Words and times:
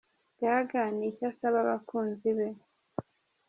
Gaga 0.39 0.81
niki 0.97 1.21
asaba 1.31 1.57
abakunzi 1.63 2.29
be?. 2.37 2.47